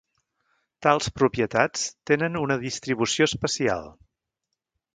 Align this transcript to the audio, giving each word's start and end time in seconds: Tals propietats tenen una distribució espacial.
Tals 0.85 1.09
propietats 1.19 1.83
tenen 2.11 2.39
una 2.45 2.57
distribució 2.65 3.31
espacial. 3.33 3.87